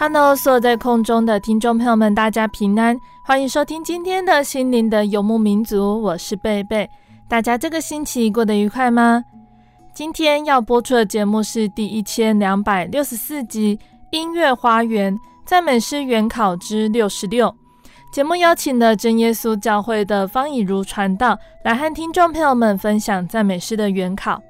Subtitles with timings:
[0.00, 6.88] Hello，所有在空中的听众朋友们，大家平安，欢迎收听今天的心灵的游牧民族，我是贝贝。
[7.26, 9.24] 大家这个星期过得愉快吗？
[9.92, 13.76] 今天要播出的节目是第一千两百六十四集
[14.12, 17.48] 《音乐花园赞美诗原考之六十六》。
[18.12, 24.40] 节目邀请了真耶稣教会的方以如传道来和听众朋友们分享赞美诗的原考。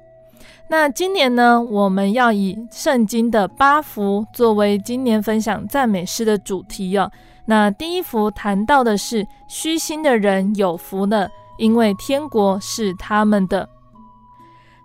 [0.67, 7.11] 那今年呢，我们要以圣经的八福作为今年分享赞美诗的主题哦。
[7.45, 13.67] 那第一福谈到的是虚心的人有福了，因为天国是他们的。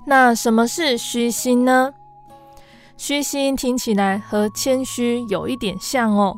[0.07, 1.93] 那什么是虚心呢？
[2.97, 6.35] 虚心听起来和谦虚有一点像哦。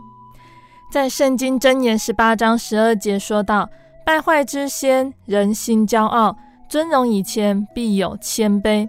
[0.91, 3.69] 在圣经箴言十八章十二节说道：
[4.05, 6.35] 「败坏之先，人心骄傲；
[6.69, 8.89] 尊荣以前，必有谦卑。」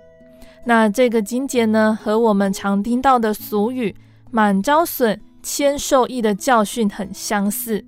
[0.67, 3.95] 那这个金节呢，和我们常听到的俗语
[4.31, 7.85] “满招损，谦受益”的教训很相似。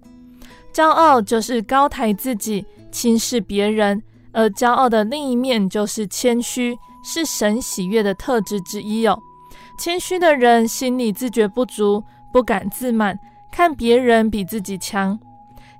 [0.74, 4.02] 骄傲就是高抬自己、轻视别人，
[4.32, 9.20] 而骄傲的另一面就是谦虚，是神喜悦的特质之一哦。
[9.78, 12.02] 谦虚的人心里自觉不足，
[12.32, 13.20] 不敢自满，
[13.52, 15.20] 看别人比自己强，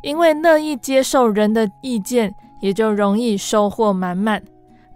[0.04, 4.44] 因为乐意接受人的意见，也就容易收获满满。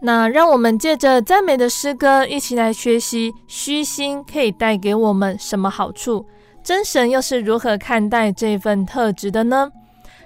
[0.06, 6.26] 那让我们借着赞美的诗歌，一起来学习虚心可以带给我们什么好处？
[6.62, 9.72] 真神又是如何看待这份特质的呢？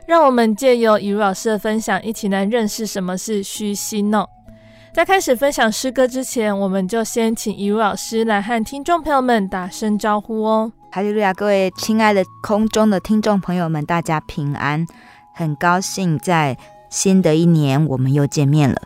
[0.07, 4.25] 让我们借由以如老师的分享，一起来认识什么是虚心哦。
[4.95, 10.71] 在开始分享诗歌之前，我们就先请以如老师来和听众朋友们打声招呼哦。
[10.91, 14.87] 哈利路亚，各位亲爱的空中的听众朋友们，大家平安，
[15.35, 16.57] 很高兴在
[16.89, 18.81] 新的一年我们又见面了。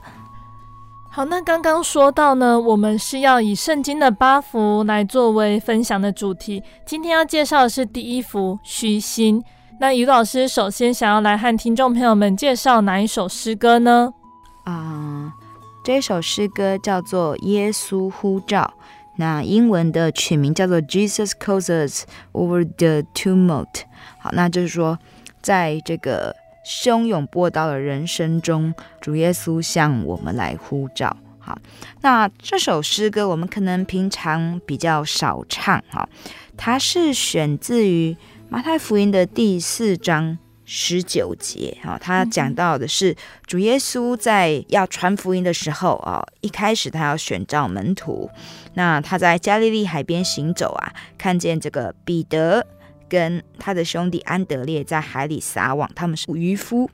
[1.13, 6.63] 好，那刚刚说到呢，我们是要以圣经的八福来作为分享的主题。
[6.85, 9.43] 今天要介绍的是第一幅虚心。
[9.77, 14.13] 那于老师首先想要来和听众朋友们介绍哪一首诗歌呢？
[14.63, 15.33] 啊、
[15.83, 18.61] 这首诗歌叫做《耶稣呼召》，
[19.17, 23.65] 那英文的曲名叫做《Jesus Calls Us Over the Tumult》。
[24.17, 24.97] 好，那就是说，
[25.41, 26.33] 在这个。
[26.65, 31.15] 汹涌波涛的人生中，主耶稣向我们来呼召。
[31.39, 31.57] 好，
[32.01, 35.83] 那这首诗歌我们可能平常比较少唱。
[35.89, 36.07] 哈，
[36.55, 38.15] 它是选自于
[38.47, 41.75] 马太福音的第四章十九节。
[41.81, 43.15] 哈，它讲到的是
[43.47, 48.29] 主耶稣在要传福音的时候啊，一开始他要选召门徒。
[48.75, 52.67] 那他在加利利海边行走啊，看见这个彼得。
[53.11, 56.89] 跟他的兄弟安德烈在海里撒网，他们是渔夫。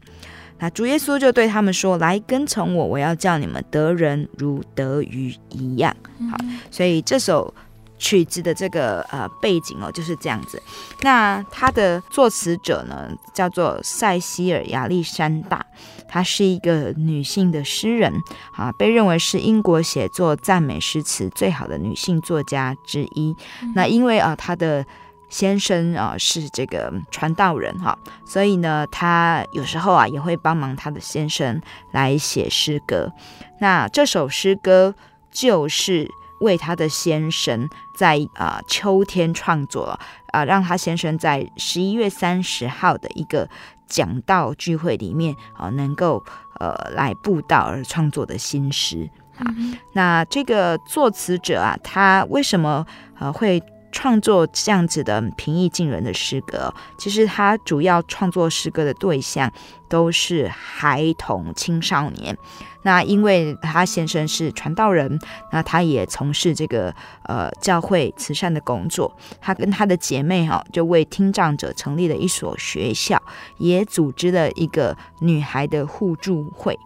[0.58, 5.96] 那主耶稣就对他们说：“来跟从我，我要叫你们得人如得鱼一样。”
[6.32, 6.38] 好，
[6.72, 7.54] 所以这首
[8.00, 10.60] 曲子的这个呃背景哦就是这样子。
[11.04, 15.64] 那他的作词者呢叫做塞西尔亚历山大，
[16.08, 18.12] 她是一个女性的诗人
[18.56, 23.36] 啊，被认为是英国写作赞美诗词最好的女性作家之一。
[23.76, 24.84] 那因为啊她的
[25.30, 33.12] 先生啊是这个传道人哈，所以呢，他有时候啊也会帮忙他的先生来写诗歌。
[33.60, 34.96] 那这首诗歌
[35.32, 36.10] 就是
[36.40, 40.00] 为他的先生在啊秋天创作
[40.32, 43.50] 啊，让他先生在十一月三十号的一个
[43.88, 46.24] 讲道聚会里面啊，能够
[46.60, 49.46] 呃来布道而创作的新诗啊。
[49.94, 52.86] 那这个作词者啊，他为什么
[53.20, 53.62] 呃会
[53.98, 56.72] 创作这样子的平易近人的诗歌？
[57.00, 59.52] 其实他主要创作诗歌的对象
[59.90, 62.38] 都是孩童青少年。
[62.84, 65.20] 那因为他先生是传道人，
[65.52, 69.12] 那他也从事这个呃教会慈善的工作。
[69.42, 73.20] 他跟他的姐妹哈、就为听障者成立了一所学校，
[73.58, 76.78] 也组织了一个女孩的互助会。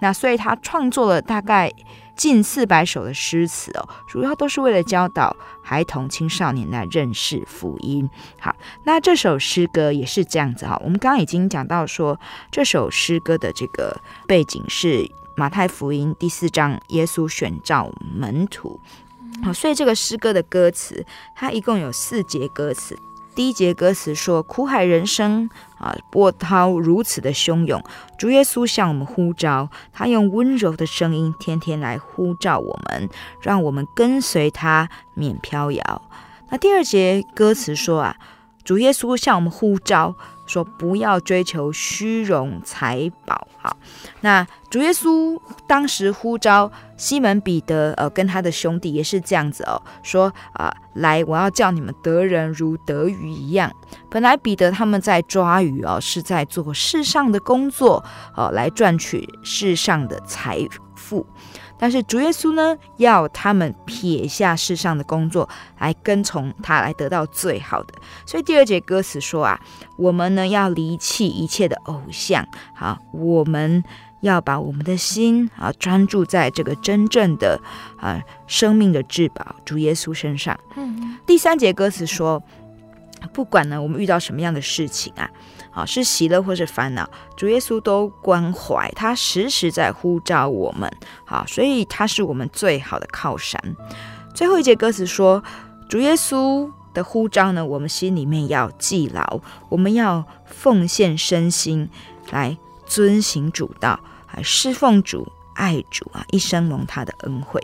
[0.00, 1.72] 那所以他创作了大概
[2.18, 8.10] 近四百首的诗词哦，主要都是为了教导孩童青少年来认识福音。
[8.38, 8.54] 好，
[8.84, 10.78] 那这首诗歌也是这样子哈。
[10.84, 12.20] 我们刚刚已经讲到说，
[12.50, 15.10] 这首诗歌的这个背景是。
[15.38, 18.80] 马太福音第四章，耶稣选召门徒。
[19.44, 21.06] 好，所以这个诗歌的歌词，
[21.36, 22.98] 它一共有四节歌词。
[23.38, 25.48] 第一节歌词说：“苦海人生
[25.78, 27.80] 啊，波涛如此的汹涌，
[28.18, 33.08] 主耶稣向我们呼召，他用温柔的声音，天天来呼召我们，
[33.40, 36.02] 让我们跟随他，免飘摇。”
[36.50, 38.16] 那第二节歌词说啊，
[38.64, 40.16] 主耶稣向我们呼召。
[40.48, 43.46] 说不要追求虚荣财宝，
[44.20, 53.72] 那主耶稣当时呼召西门彼得，呃，跟他的兄弟也是这样子哦，说啊、来，我要叫你们得人如得鱼一样。
[54.10, 58.04] 本来彼得他们在抓鱼哦，是在做世上的工作，
[58.36, 60.58] 哦，来赚取世上的财
[60.96, 61.26] 富。
[61.78, 65.48] 但是主耶稣呢，要他们撇下世上的工作，
[65.78, 67.94] 来跟从他，来得到最好的。
[68.26, 69.60] 所以第二节歌词说啊，
[69.96, 73.82] 我们呢要离弃一切的偶像，好，我们
[74.20, 77.60] 要把我们的心啊专注在这个真正的
[77.96, 80.58] 啊生命的至宝主耶稣身上。
[80.76, 82.42] 嗯，第三节歌词说，
[83.32, 85.30] 不管呢我们遇到什么样的事情啊。
[85.78, 90.90] 啊，是喜乐或是烦恼，主耶稣都关怀，他时时在呼召我们。
[91.24, 93.62] 好，所以他是我们最好的靠山。
[94.34, 95.40] 最后一节歌词说，
[95.88, 101.88] 主耶稣的呼召呢，我们心里面要记牢，我们要奉献身心
[102.30, 104.00] 来遵行主道，
[104.34, 105.30] 来侍奉主。
[105.58, 107.60] 爱主啊，一生蒙他的恩惠，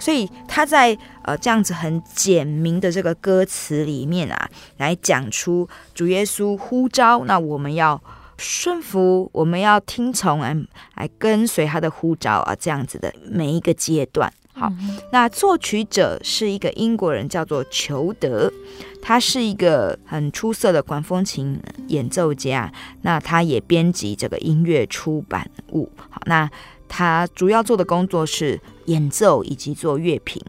[0.00, 8.02] 所以他在呃这样子很简明的这个歌词里面啊，来讲出主耶稣呼召，那我们要
[8.36, 10.56] 顺服，我们要听从，来
[10.96, 14.32] 来跟随他的呼召啊，这样子的每一个阶段。
[14.52, 14.72] 好，
[15.12, 18.52] 那作曲者是一个英国人，叫做裘德，
[19.00, 22.72] 他是一个很出色的管风琴演奏家，
[23.02, 25.88] 那他也编辑这个音乐出版物。
[26.10, 26.50] 好，那。
[26.88, 30.42] 他主要做的工作是演奏以及做乐评。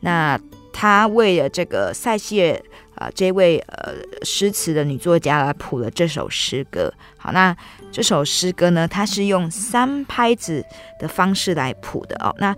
[0.00, 0.38] 那
[0.72, 2.60] 他为了这个塞西尔
[2.96, 3.92] 啊、这位呃
[4.22, 6.92] 诗词的女作家来谱了这首诗歌。
[7.16, 7.56] 好，那
[7.90, 10.64] 这首诗歌呢，它是用三拍子
[11.00, 12.32] 的方式来谱的哦。
[12.38, 12.54] 那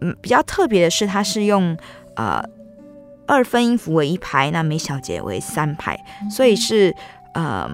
[0.00, 1.76] 嗯，比较特别的是，它是用
[2.16, 2.42] 呃
[3.26, 5.96] 二分音符为一拍，那每小节为三拍，
[6.30, 6.94] 所以是
[7.34, 7.70] 呃。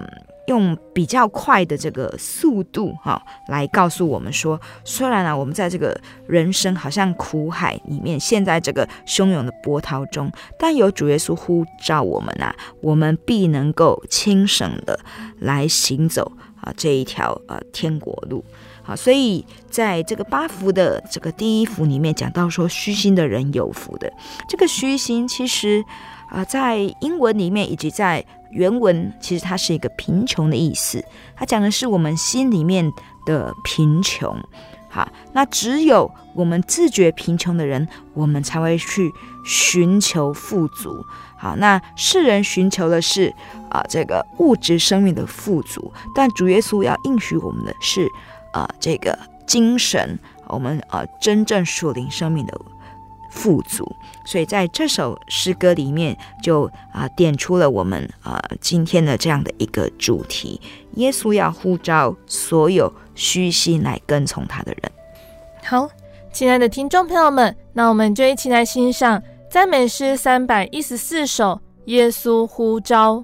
[0.47, 14.99] 用比较快的这个速度哈，来告诉我们说，虽然啊，我们在这个人生好像苦海里面，陷在这个汹涌的波涛中，但有主耶稣呼召我们啊，我们必能够轻省的
[15.39, 16.31] 来行走
[16.61, 18.43] 啊这一条呃天国路。
[18.83, 24.13] 好，所以在这个八福的这个第一福里面讲到说，虚心的人有福的。
[24.47, 25.83] 这个虚心其实
[26.29, 28.23] 啊，在英文里面以及在
[28.55, 31.03] 原文其实它是一个贫穷的意思，
[31.35, 32.91] 它讲的是我们心里面
[33.25, 34.35] 的贫穷。
[34.89, 39.11] 好，那只有我们自觉贫穷的人，我们才会去
[39.45, 41.05] 寻求富足。
[41.37, 43.33] 好，那世人寻求的是
[43.69, 48.07] 啊这个物质生命的富足，但主耶稣要应许我们的是
[48.53, 52.57] 啊这个精神，我们啊真正属灵生命的。
[53.35, 53.85] 富足，
[54.25, 56.63] 所以在这首诗歌里面就
[56.93, 60.59] 啊、点出了我们啊、今天的这样的一个主题：
[60.93, 64.91] 耶稣要呼召所有虚心来跟从他的人。
[65.63, 65.87] 好，
[66.31, 71.43] 亲爱的听众朋友们，那我们就一起来欣赏赞美诗三百一十四首
[71.85, 73.15] 《耶稣呼召》。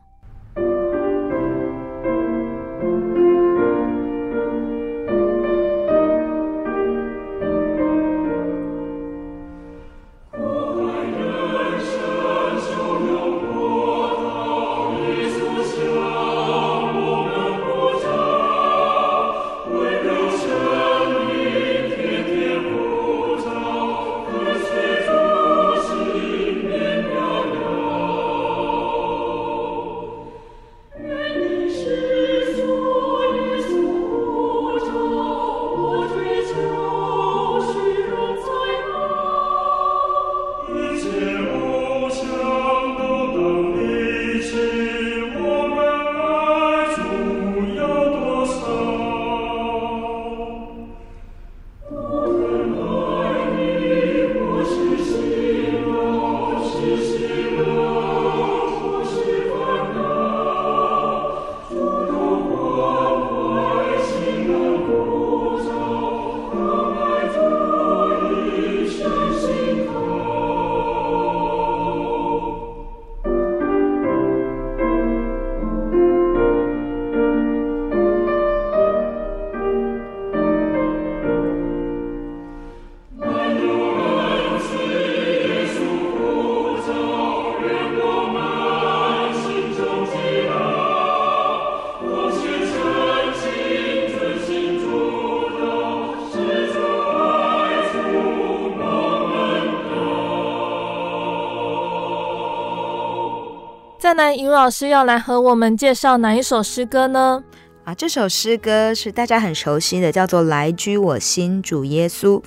[104.12, 107.42] 下来，尹老师要来和我们介绍哪一首诗歌呢？
[107.86, 112.42] 啊，这首诗歌是大家很熟悉的，叫做《来居我心主耶稣》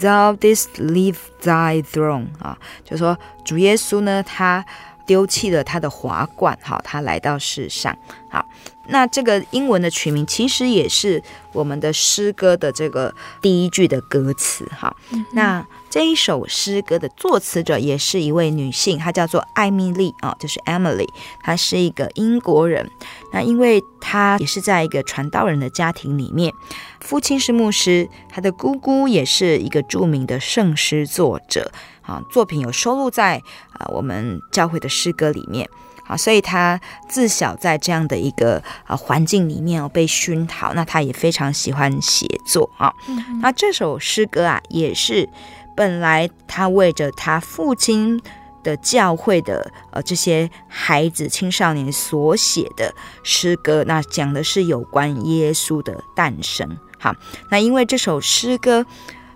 [0.00, 4.64] ，Thou didst leave thy throne 啊，就说主耶稣呢，他
[5.06, 7.94] 丢弃了他的华冠，好，他来到世上，
[8.30, 8.46] 好。
[8.88, 11.22] 那这个英文的曲名其实也是
[11.52, 14.94] 我们的诗歌的这个第一句的歌词哈。
[15.12, 21.08] 嗯、那这一首诗歌的作词者也是一位女性，她叫做艾米丽啊，就是 Emily，
[21.42, 22.90] 她是一个英国人。
[23.32, 26.52] 那因为她也是在一个传道人的家庭里面，
[27.00, 31.70] 父亲是牧师，她的姑姑也是一个著名的圣诗作者
[32.02, 35.68] 啊，作品有收录在啊我们教会的诗歌里面。
[36.12, 36.78] 好，所以他
[37.08, 42.92] 自小在这样的一个呃环境里面哦被熏陶，那他也非常喜欢写作啊。
[43.08, 45.26] 嗯、那这首诗歌啊，也是
[45.74, 48.20] 本来他为着他父亲
[48.62, 56.76] 的教会的呃这些孩子青少年所写的诗歌，那讲的是有关耶稣的诞生。
[56.98, 57.14] 好，
[57.50, 58.84] 那因为这首诗歌。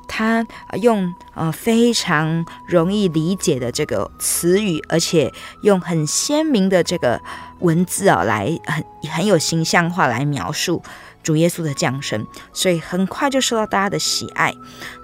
[0.08, 0.46] 他
[0.80, 5.32] 用呃非常容易理解的这个词语，而且
[5.62, 7.20] 用很鲜明的这个
[7.60, 10.82] 文字啊，来很很有形象化来描述
[11.26, 14.54] 主耶稣的降生，所以很快就受到大家的喜爱。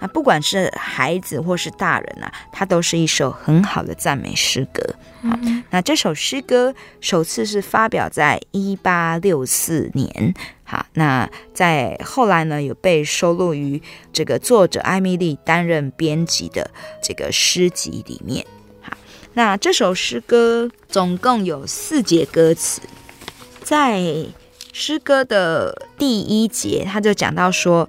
[0.01, 4.81] 那不管是孩子或是大人啊，它都是一首很好的赞美诗歌。
[5.29, 5.37] 好，
[5.71, 10.33] 那这首诗歌首次是发表在一八六四年。
[10.63, 16.71] 好，那在后来呢，有被收录于这个作者艾米丽担任编辑的
[17.03, 18.47] 这个诗集里面。
[18.81, 18.97] 好，
[19.35, 22.81] 那这首诗歌总共有四节歌词，
[23.65, 24.01] 在
[24.73, 27.89] 诗歌的第一节，他就讲到说：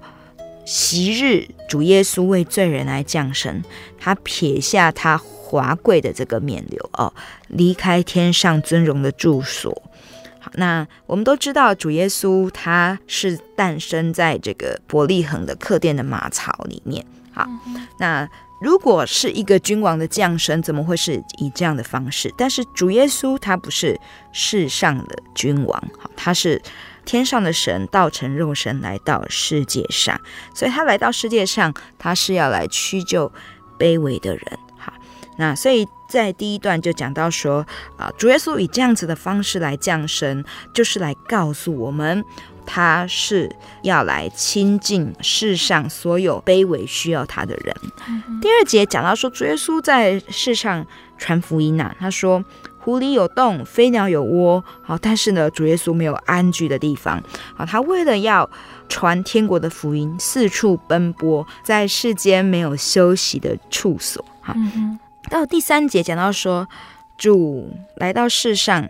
[0.66, 3.62] 昔日主耶稣为罪人来降生，
[3.98, 7.12] 他撇下他华贵的这个冕旒哦，
[7.48, 9.82] 离开天上尊荣的住所。
[10.38, 17.04] 好那我们都知道，主耶稣他是诞生在这个伯利恒的客店的马槽里面。
[17.32, 17.48] 好，
[17.98, 18.28] 那
[18.60, 22.32] 如果是一个君王的降生，怎么会是以这样的方式？
[22.36, 24.00] 但是主耶稣他不是
[24.32, 26.60] 世上的君王，好，他是
[27.04, 30.20] 天上的神，道成肉身来到世界上，
[30.54, 33.30] 所以他来到世界上，他是要来屈就
[33.78, 34.58] 卑微的人。
[34.78, 34.92] 好，
[35.36, 35.86] 那所以。
[36.06, 42.24] 在第一段就讲到说，啊，主耶稣以这样子的方式来降生，就是来告诉我们，
[42.66, 47.74] 他是要来亲近世上所有卑微需要他的人。
[48.08, 50.86] 嗯、第二节讲到说，主耶稣在世上
[51.18, 52.44] 传福音呐、啊，他说，
[52.78, 57.22] 狐狸有洞，飞鸟有窝，好，但是呢，主耶稣没有安居的地方，
[57.56, 58.48] 好，他为了要
[58.88, 64.54] 传天国的福音，四处奔波，在世间没有休息的处所，哈。
[64.56, 64.98] 嗯
[65.30, 66.68] 到第三节讲到说，
[67.16, 68.86] 主来到世上，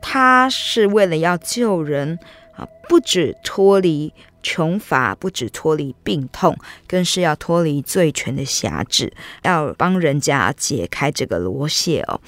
[0.00, 2.20] 他是为了要救人
[2.56, 6.56] 啊，不止脱离穷乏，不止脱离病痛，
[6.86, 12.20] 更是要脱离罪权的辖制，要帮人家解开这个罗蝎哦。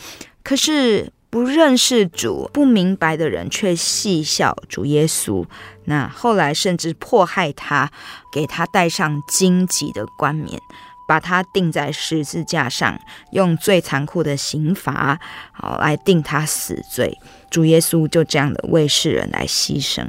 [0.43, 5.45] 可是不认识主、不明白的人却戏笑主耶稣，
[5.87, 7.91] 那后来甚至迫害他，
[8.33, 10.61] 给他戴上荆棘的冠冕。
[11.07, 12.99] 把他钉在十字架上，
[13.33, 15.19] 用最残酷的刑罚，
[15.53, 17.19] 好来定他死罪。
[17.51, 20.05] 主耶稣就这样的为世人来牺牲，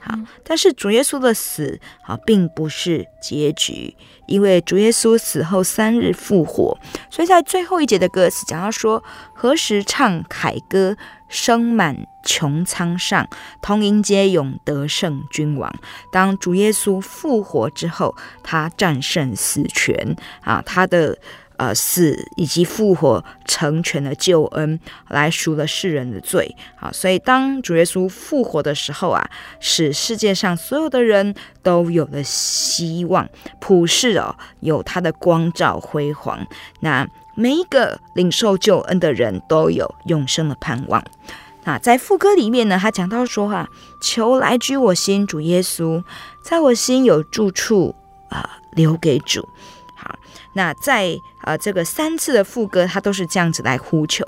[0.00, 3.96] 好，但是主耶稣的死，好，并不是结局，
[4.26, 6.78] 因为主耶稣死后三日复活，
[7.10, 9.02] 所以在最后一节的歌词讲到说：
[9.34, 10.96] 何时唱凯歌？
[11.26, 13.28] 声满穹苍上，
[13.62, 15.72] 同迎接永得胜君王。
[16.10, 21.16] 当主耶稣复活之后，他战胜死权啊，他的
[21.56, 26.56] 呃死以及复活成全了救恩，来赎了世人的罪。
[26.80, 33.28] 啊，所以当主耶稣复活的时候啊，使世界上所有的人都有了希望，
[33.60, 36.46] 普世哦有他的光照辉煌。
[36.80, 37.06] 那。
[37.36, 41.04] 每一个领受救恩的人都有永生的盼望。
[41.64, 43.68] 那在副歌里面呢，他讲到说：“哈，
[44.00, 46.02] 求来居我心，主耶稣，
[46.42, 47.94] 在我心有住处
[48.28, 49.48] 啊、呃，留给主。”
[49.96, 50.14] 好，
[50.52, 54.24] 那在呃这个三次的副歌，他都是这样子来呼求。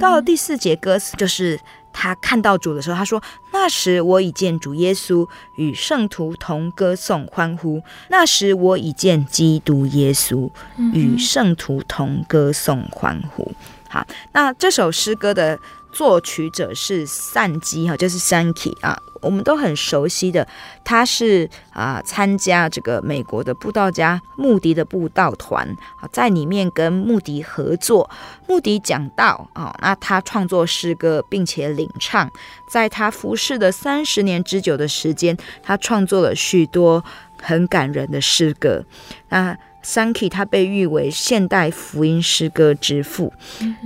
[0.00, 1.60] 到了第四节歌词，就是。
[1.98, 3.22] 他看到主的时候，他说
[3.54, 7.82] ：“那时我已见主耶稣与圣徒同歌颂欢呼。
[8.10, 10.50] 那时我已见基督耶稣
[10.92, 13.50] 与圣徒同歌颂欢呼。”
[13.88, 15.58] 好，那这首诗歌的
[15.96, 20.46] 作曲者是散基哈，就是 Sankey 啊，我们都很熟悉的。
[20.84, 25.66] 他是啊，参加这个美国的布道家穆迪的布道团
[25.98, 28.10] 啊，在里面跟穆迪合作，
[28.46, 32.30] 穆迪讲道啊，那他创作诗歌并且领唱，
[32.68, 37.02] 在他服侍的三十年之久的时间，他创作了许多
[37.40, 38.84] 很感人的诗歌。
[39.30, 43.32] 那 Sankey 他被誉为现代福音诗歌之父。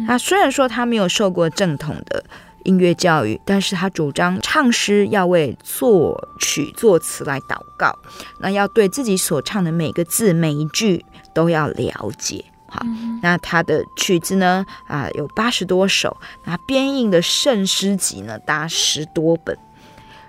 [0.07, 2.25] 他虽然说他没有受过正统的
[2.65, 7.95] 音乐教育，但是他主张唱诗要为作曲作词来祷告，
[8.39, 11.05] 那要对自己所唱的每个字每一句
[11.35, 12.47] 都要了解。
[12.67, 12.81] 好，
[13.21, 19.55] 那他的曲子呢啊有八十多首，那编印的圣诗集呢达十多本。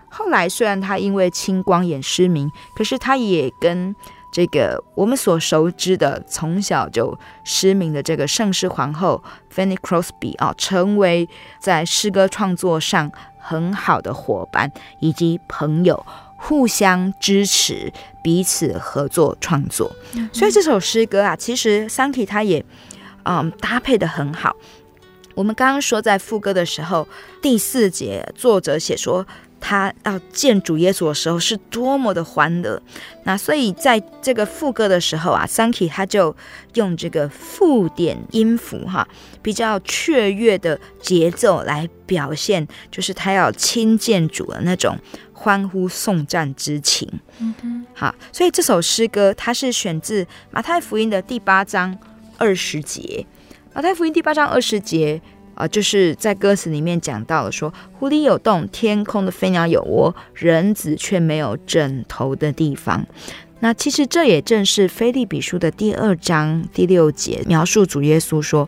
[0.10, 3.96] 后来虽然他因为青光眼失明，可是他也跟
[4.32, 9.22] 这个我们所熟知的从小就失明的这个圣诗皇后
[9.54, 11.28] Fanny Crosby 啊，成为
[11.60, 14.72] 在诗歌创作上很好的伙伴
[15.02, 16.06] 以及朋友，
[16.38, 17.92] 互相支持，
[18.24, 19.92] 彼此合作创作。
[20.32, 22.64] 所以这首诗歌啊，其实 Sankey 他也
[23.24, 24.56] 嗯搭配的很好。
[25.36, 27.06] 我们刚刚说在副歌的时候，
[27.42, 29.28] 第四节作者写说。
[29.62, 32.82] 他要见主耶稣的时候是多么的欢乐，
[33.24, 36.36] 那所以在这个副歌的时候啊，Sankey 他就
[36.74, 39.08] 用这个附点音符哈，
[39.42, 44.98] 比较雀跃的节奏来表现，就是他要亲见主的那种
[45.32, 47.08] 欢呼颂赞之情。
[47.38, 51.98] 嗯哼，好，所以这首诗歌它是选自马太福音的第八章
[52.38, 53.26] 二十节，
[53.74, 55.22] 马太福音第八章二十节。
[55.56, 63.06] 啊，就是在歌词里面讲到了说，湖里有洞，天空的飞鸟有窝，人子却没有枕头的地方。
[63.60, 68.68] 那其实这也正是菲利比书的第二章第六节描述主耶稣说，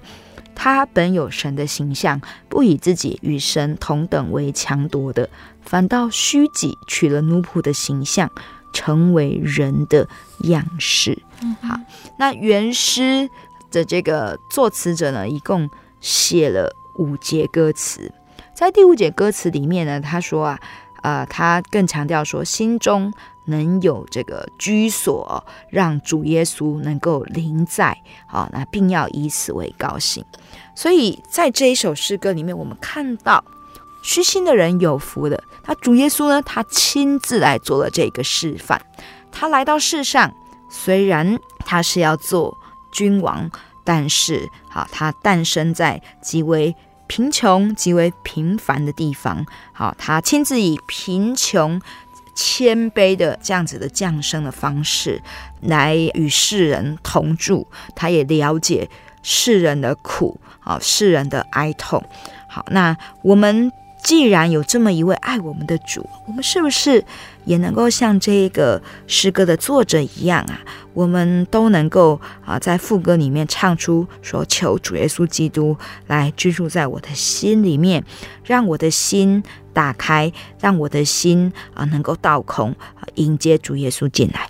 [0.54, 5.28] 他本有神的形象，不以自己与神同等为强夺的，
[5.64, 8.30] 反倒虚己，取了奴仆的形象，
[8.72, 10.08] 成为人的
[10.42, 11.18] 样式。
[11.62, 11.80] 好，
[12.20, 13.28] 那原诗
[13.72, 15.68] 的这个作词者呢，一共
[16.04, 16.76] 写了。
[16.96, 18.14] 五节歌词，
[18.54, 20.60] 在第五节歌词里面呢，他说啊，
[21.02, 23.12] 呃，他更强调说，心中
[23.46, 30.24] 能有这个居所，让主耶稣能够临在，好，那并要以此为高兴。
[30.76, 33.44] 所以在这一首诗歌里面，我们看到
[34.04, 35.44] 虚心的人有福的。
[35.66, 38.80] 那主耶稣呢，他亲自来做了这个示范。
[39.32, 40.32] 他来到世上，
[40.70, 42.56] 虽然他是要做
[42.92, 43.50] 君王。
[43.86, 49.46] 但是，好，他诞生在极为贫穷、极为平凡的地方。
[49.72, 51.80] 好，他亲自以贫穷、
[52.36, 55.22] 谦卑的这样子的降生的方式，
[55.62, 57.68] 来与世人同住。
[57.96, 58.90] 他也了解
[59.22, 62.04] 世人的苦，好，世人的哀痛。
[62.48, 63.72] 好，那我们。
[64.04, 67.04] 既然有这么一位爱我们的主，我们是不是
[67.46, 70.60] 也能够像这个诗歌的作者一样啊？
[70.94, 75.76] 我们都能够啊，在副歌里面唱出说：“求主耶稣基督
[76.08, 78.04] 来居住在我的心里面，
[78.44, 82.76] 让我的心打开，让我的心啊能够倒空，
[83.16, 84.50] 迎接主耶稣进来。”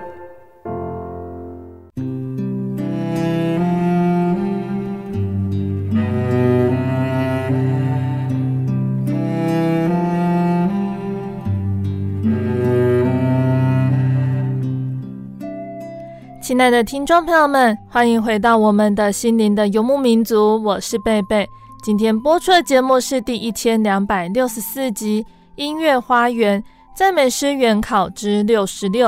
[16.51, 21.49] 亲爱的听众朋友们，欢迎回到我们的心灵的游牧民族，我是贝贝。
[21.81, 25.23] 今天播出的节目是第一千两百六十四集
[25.55, 26.61] 《音乐花园
[26.93, 29.07] 赞美诗原考之六十六》。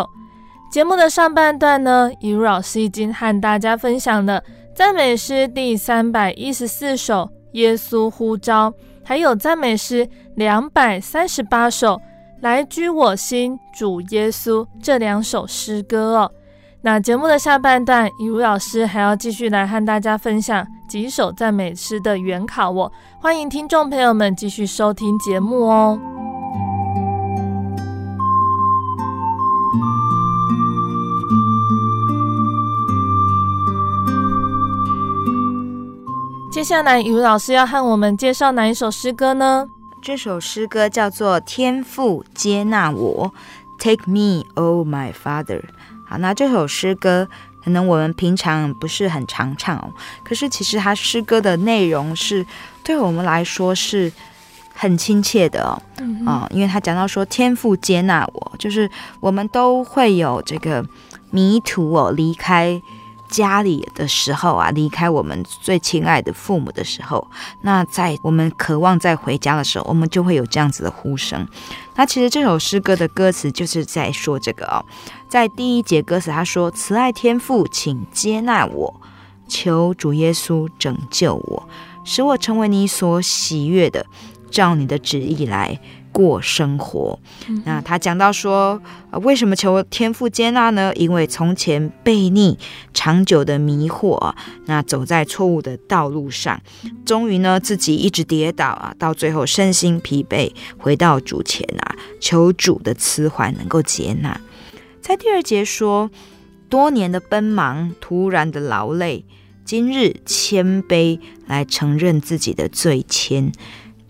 [0.72, 4.42] 节目的上半段呢，以如老师已经和大家分享了
[4.74, 7.26] 赞美诗第三百一十四首
[7.56, 8.72] 《耶稣呼召》，
[9.04, 11.96] 还有赞美诗两百三十八首
[12.40, 16.32] 《来居我心主耶稣》这两首诗歌哦。
[16.86, 22.92] 那节目的下半段，以如老师还要继续来和大家分享几首赞美诗的原考哦。
[23.22, 25.98] 欢迎听众朋友们继续收听节目哦。
[36.52, 39.70] 接下来，雨老师要和我们介绍哪一首诗歌呢？
[40.02, 43.32] 这首诗歌叫做《天父接纳我》
[43.80, 45.62] ，Take me, oh my Father。
[46.14, 47.28] 好，那这首诗歌
[47.64, 49.92] 可能我们平常不是很常唱哦，
[50.24, 52.46] 可是其实它诗歌的内容是
[52.84, 54.14] 对我们来说是
[54.76, 58.88] 很亲切的哦，嗯、哦，因为他讲到说天父接纳我，就是
[59.20, 60.86] 我们都会有这个
[61.32, 62.80] 迷途哦，离开。
[63.30, 67.28] 家里的时候啊，离开我们最亲爱的父母的时候，
[67.62, 71.48] 那在我们渴望再回家的时候，我们就会有这样子的呼声。
[71.96, 74.86] 那其实这首诗歌的歌词就是在说这个哦，
[75.34, 79.02] 在第一节歌词他说：“慈爱天父，请接纳我，
[79.48, 81.68] 求主耶稣拯救我，
[82.06, 84.06] 使我成为你所喜悦的，
[84.52, 85.80] 照你的旨意来。”
[86.14, 87.18] 过生活，
[87.66, 88.80] 那他讲到说，
[89.24, 90.94] 为什么求天父接纳呢？
[90.94, 92.60] 因为从前悖逆、
[92.94, 94.32] 长久的迷惑，
[94.68, 96.62] 那走在错误的道路上，
[97.04, 104.40] 终于呢自己一直跌倒啊，到最后身心疲惫，回到主前啊，求主的慈怀能够接纳。
[105.04, 106.10] 在第二节说，
[106.70, 109.26] 多年的奔忙，突然的劳累，
[109.66, 113.52] 今日谦卑来承认自己的罪愆。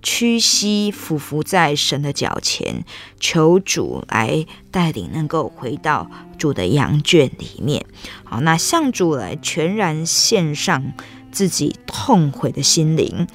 [0.03, 2.85] 屈膝俯伏在神的脚前，
[3.19, 7.83] 求主来带领，能够回到主的羊圈里面。
[8.23, 10.93] 好，那向主来全然献上
[11.31, 13.25] 自己痛悔的心灵，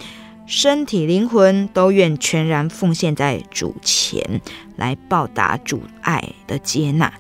[0.47, 4.41] 身体灵魂都愿全然奉献在主前，
[4.77, 7.13] 来报答主爱的接纳。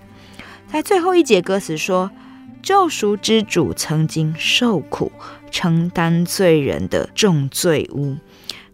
[0.71, 2.11] 在最后一节歌词说
[2.63, 5.11] ：“救赎之主曾经受苦，
[5.51, 8.19] 承担罪人的重罪污。”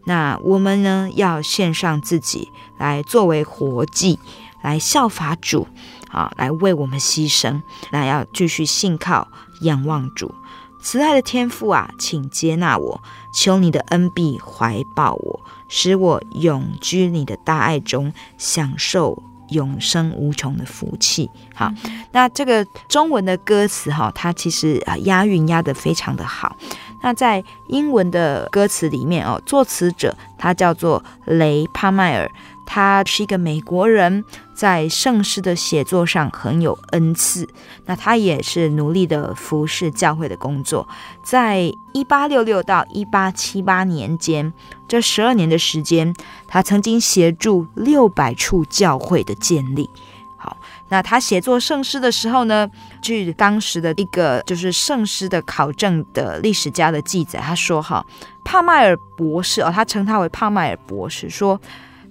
[0.07, 4.19] 那我们呢，要献上自己来作为活祭，
[4.61, 5.69] 来效法主
[6.11, 7.63] 啊，来为我们牺牲。
[7.91, 9.29] 那要继续信靠、
[9.63, 10.35] 仰望主，
[10.83, 13.01] 慈爱的天父啊，请接纳我，
[13.33, 19.23] 求你的恩庇怀抱我，使我永居你的大爱中，享受
[19.55, 21.31] 永生无穷的福气。
[21.55, 21.73] 好，
[22.13, 26.57] 那这个中文的歌词哈，它其实啊押韵押得非常的好。
[27.03, 32.31] 那在英文的歌词里面哦，作词者他叫做雷帕迈尔，
[32.67, 37.49] 他是一个美国人，在圣诗的写作上很有恩赐。
[37.87, 40.89] 那他也是努力的服侍教会的工作，
[41.25, 44.53] 在一八六六到一八七八年间，
[44.89, 46.15] 这十二年的时间，
[46.47, 49.91] 他曾经协助六百处教会的建立。
[50.37, 50.57] 好。
[50.91, 52.71] 那他写作圣诗的时候呢，
[53.03, 58.05] 据当时的一个就是圣诗的考证的历史家的记载，他说：“哈，
[58.45, 61.59] 帕麦尔博士哦，他称他为帕麦尔博士，说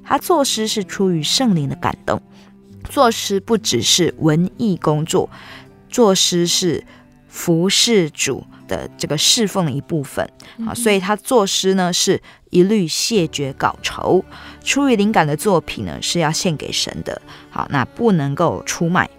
[0.04, 2.22] 他作诗是出于圣灵的感动，
[2.90, 5.30] 作诗不只是文艺工作，
[5.90, 6.84] 作诗是
[7.28, 10.30] 服侍主的这个侍奉的一部分。
[10.68, 14.24] 啊，所以他作诗呢是一律谢绝稿酬，
[14.64, 17.20] 出于灵感的作品呢是要献给神的，
[17.50, 19.10] 好，那不能够出卖，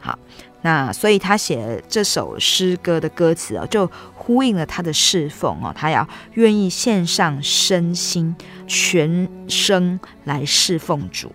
[0.00, 0.18] 好，
[0.62, 8.34] 那所以他写这首诗歌的歌词哦，就呼应了他的侍奉哦，他要愿意献上身心
[8.66, 11.30] 全生来侍奉主。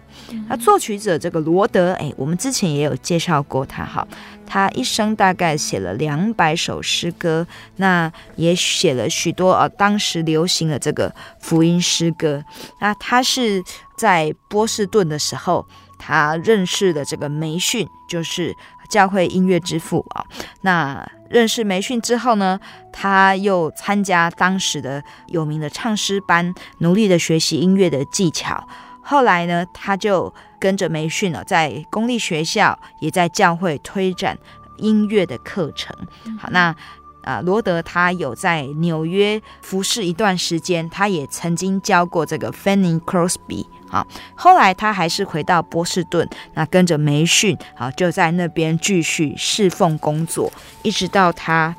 [0.47, 4.07] 那作曲者这个罗德，哎，我们之前也有介绍过他哈。
[4.45, 12.43] 他一生大概写了两百首诗歌，那也写了许多呃当时流行的这个福音诗歌。
[12.79, 13.63] 那他是
[13.97, 15.65] 在波士顿的时候，
[15.97, 18.53] 他认识的这个梅逊，就是
[18.89, 20.23] 教会音乐之父啊。
[20.61, 22.59] 那认识梅逊之后呢，
[22.91, 28.67] 他又参加当时的有名的唱诗班，努力的学习音乐的技巧。
[29.03, 34.37] 后来呢，他就跟着梅逊了，在公立学校也在教会推展
[34.77, 35.95] 音乐的课程。
[36.39, 36.73] 好，那
[37.21, 43.65] 啊，罗德他有在纽约服侍一段时间，他也曾经教过这个 Fanny Crosby。
[43.87, 51.75] 好，后来他还是回到波士顿，那跟着梅逊，好，就在那边继续侍奉工作，一直到他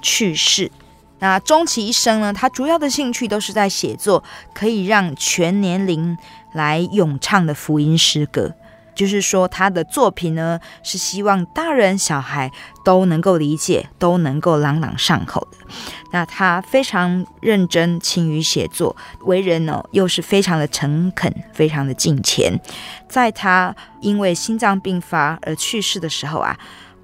[0.00, 0.70] 去世。
[1.18, 6.16] 那终其一生呢，他主要的兴趣都是在写作，可以让全年龄
[6.52, 8.54] 来咏唱的福音诗歌。
[8.94, 12.50] 就是说，他的作品呢，是希望大人小孩
[12.84, 15.58] 都能够理解，都能够朗朗上口的。
[16.10, 22.60] 那他非常认真，勤于写作，为人呢又是非常的诚恳，非常的敬虔。
[23.08, 26.58] 在他因为心脏病发而去世的时候啊。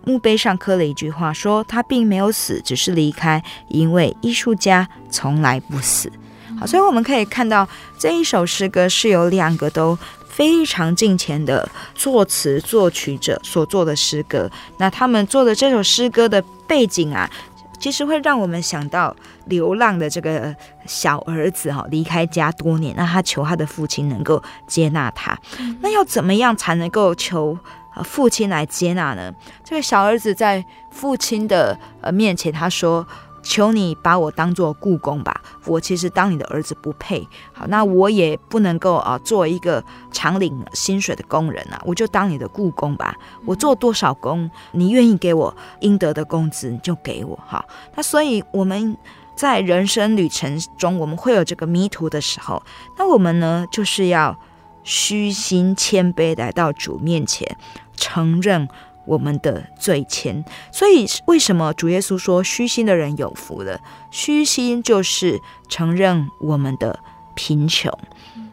[0.08, 6.12] 墓碑上刻了一句话，说他并没有死，只是离开，因为艺术家从来不死。
[6.58, 14.50] 好，所以我们可以看到这一首诗歌是由两个都非常近前的作词作曲者所做的诗歌。
[14.78, 17.30] 那他们做的这首诗歌的背景啊，
[17.78, 19.14] 其实会让我们想到
[19.46, 20.54] 流浪的这个
[20.86, 25.38] 小儿子哈，离开家多年，那他求他的父亲能够接纳他。
[25.80, 27.58] 那要怎么样才能够求？
[28.04, 29.32] 父亲来接纳呢？
[29.64, 33.08] 这个小儿子在父亲的呃面前，他说
[33.48, 37.26] ：“求你把我当做雇工吧，我其实当你的儿子不配。
[37.52, 43.16] 好，那我也不能够啊做一个常领薪水的工人啊，我就当你的雇工吧。
[43.44, 47.38] 我做多少工，你愿意给我应得的工资，你就给我。
[47.46, 48.96] 好，那所以我们
[49.36, 52.60] 在人生旅程中，我们会有这个迷途的时候，
[52.98, 54.36] 那我们呢，就是要
[54.82, 57.56] 虚心谦卑来到主面前。”
[57.98, 58.68] 承认
[59.06, 63.80] 我们的罪愆，所以为什么主耶稣说虚心的人有福了？
[64.10, 66.98] 虚心就是承认我们的
[67.34, 67.90] 贫穷。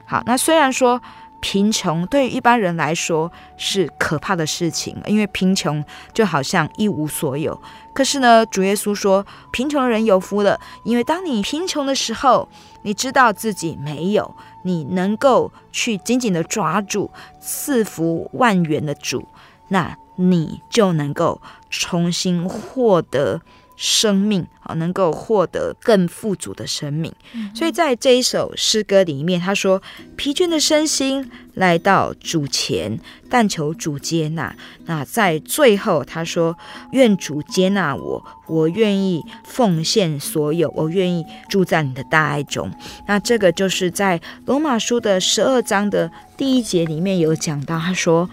[0.06, 1.02] 好，那虽然说
[1.39, 7.60] 贫穷对于一般人来说是可怕的事情，因为贫穷就好像一无所有。
[7.94, 12.48] 可是呢，主耶稣说贫穷的人有福了，因为当你贫穷的时候，
[12.84, 17.12] 你知道自己没有，你能够去紧紧的抓住
[17.42, 19.28] 赐福万元的主。
[19.68, 23.41] 那你就能够重新获得
[23.76, 27.12] 生命啊，能够获得更富足的生命。
[27.56, 29.82] 所以在这一首诗歌里面，他说
[30.15, 36.56] ：“疲倦的身心来到主前，但求主接纳。”那在最后，他说
[36.93, 42.71] ：“愿主接纳我，我愿意奉献所有，我愿意住在你的大爱中。”
[43.08, 48.30] 那这个就是在罗马书的十二章的第一节里面有讲到，他说。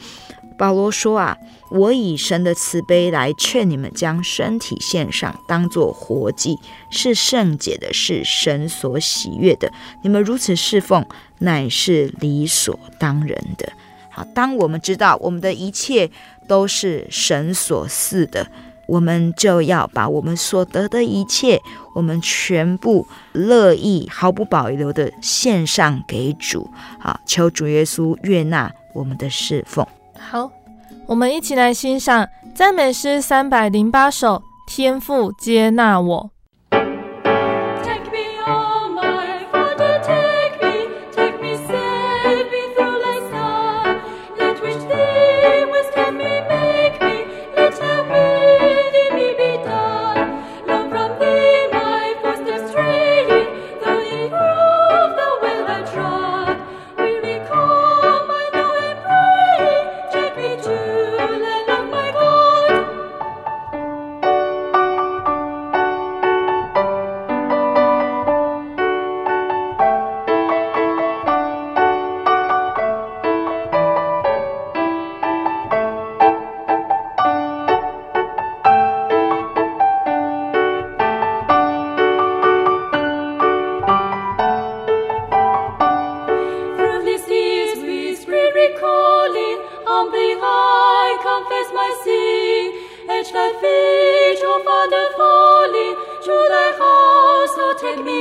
[0.58, 1.34] 保罗说啊，
[1.70, 6.59] 我以神的慈悲来劝你们，将身体献上，当作活祭，
[6.90, 9.72] 是圣洁的，是神所喜悦的。
[10.02, 11.06] 你们如此侍奉，
[11.38, 13.72] 乃是理所当然的。
[14.11, 16.11] 好，当我们知道我们的一切
[16.48, 18.48] 都是神所赐的，
[18.88, 21.62] 我们就要把我们所得的一切，
[21.94, 26.68] 我们全部乐意毫不保留的献上给主。
[26.98, 29.87] 好，求主耶稣悦纳我们的侍奉。
[30.18, 30.50] 好，
[31.10, 36.30] 我们一起来欣赏赞美诗三百零八首《天赋接纳我》。
[93.60, 95.96] fate, your father falling,
[96.48, 98.20] thy house, also take me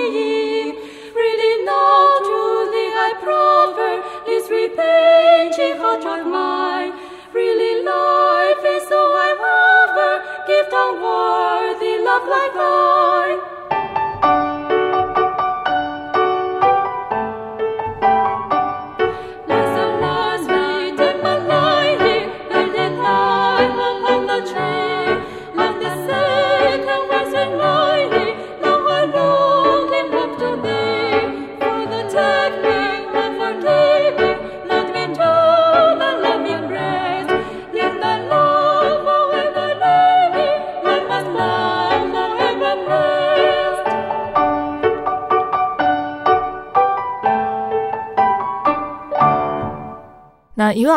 [0.62, 0.76] in?
[1.16, 3.94] Really now, truly I proffer,
[4.26, 6.59] this repenting heart of mine.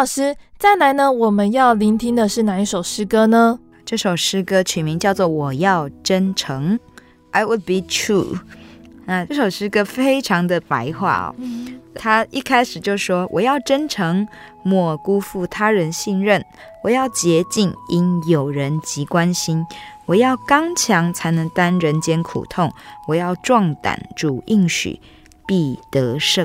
[0.02, 3.60] 老师，再来呢，我们要聆听的是哪一首诗歌呢？
[3.84, 6.76] 这首诗歌取名叫做《我要真诚》
[7.30, 8.36] ，I would be true。
[9.04, 11.44] 那这首诗歌非常的白话哦，
[11.94, 14.26] 他一开始就说：“我要真诚，
[14.64, 16.40] 莫辜负他人信任；
[16.82, 19.64] 我要洁净，因有人即关心；
[20.06, 22.68] 我要刚强，才能担人间苦痛；
[23.06, 25.00] 我要壮胆，主应许
[25.46, 26.44] 必得胜。”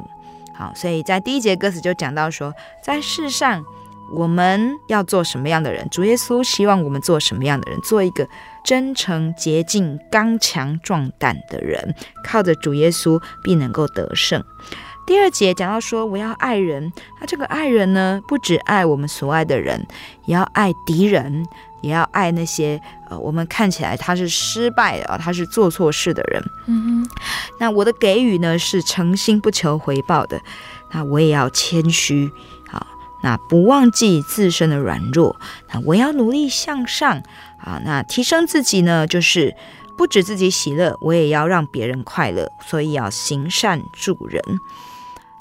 [0.57, 3.63] 好，所以在第一节歌词就讲到说，在世上。
[4.09, 5.85] 我们要做什么样的人？
[5.89, 7.77] 主耶稣希望我们做什么样的人？
[7.81, 8.25] 做一个
[8.63, 11.93] 真诚、洁净、刚强、壮胆的人，
[12.23, 14.41] 靠着主耶稣必能够得胜。
[15.05, 16.89] 第二节讲到说，我要爱人。
[17.19, 19.85] 那这个爱人呢，不只爱我们所爱的人，
[20.25, 21.45] 也要爱敌人，
[21.87, 26.43] 也要爱那些呃，我们看起来他是失败的，他是做错事的人。
[26.67, 27.09] 嗯哼。
[27.59, 30.39] 那我的给予呢，是诚心不求回报的。
[30.91, 32.29] 那我也要谦虚
[32.71, 32.85] 啊。
[33.23, 35.35] 那不忘记自身的软弱，
[35.73, 37.23] 那我要努力向上
[37.57, 37.81] 啊！
[37.83, 39.55] 那提升自己呢，就是
[39.97, 44.41] 不止自己喜乐，我也要让别人快乐，所以要行善助人。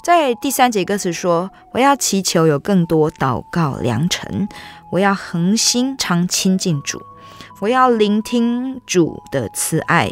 [0.03, 4.49] 在第三节歌词说，我要祈求有更多祷告良辰，
[4.91, 7.01] 我要恒心常亲近主，
[7.59, 10.09] 我要聆听主的慈爱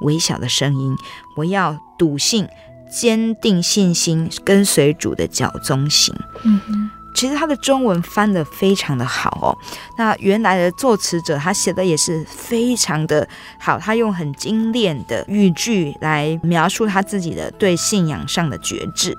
[0.00, 0.96] 微小的声音，
[1.36, 2.46] 我要笃信
[2.90, 6.14] 坚定信心，跟随主的脚踪行。
[6.44, 6.90] 嗯哼。
[7.14, 9.50] 其实他的中文翻得非常的好哦。
[9.96, 13.26] 那原来的作词者他写的也是非常的
[13.58, 19.18] 好，他用很精炼的语句来描述他自己的对信仰上的觉知。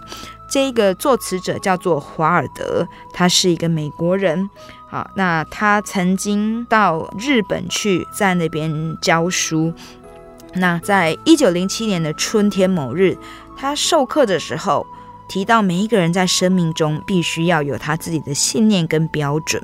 [0.49, 4.49] 这一个作词者叫做华尔德，他是一个美国人。
[4.89, 9.73] 好，那他曾经到日本去，在那边教书。
[10.55, 13.17] 那在一九零七年的春天某日，
[13.55, 14.85] 他授课的时候。
[15.31, 19.63] 提到每一个人在生命中必须要有他自己的信念跟标准。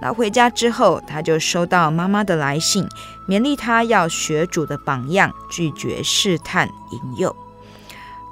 [0.00, 2.88] 那回家之后，他就收到妈妈的来信，
[3.28, 7.36] 勉励他要学主的榜样，拒绝试探引诱。